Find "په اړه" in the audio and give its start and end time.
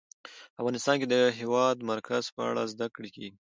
2.35-2.63